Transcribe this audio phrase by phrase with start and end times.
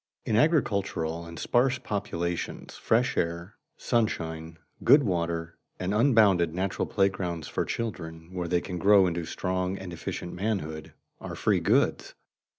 [0.31, 7.65] _In agricultural and sparse populations fresh air, sunshine, good water, and unbounded natural playgrounds for
[7.65, 12.15] children, where they can grow into strong and efficient manhood, are free goods.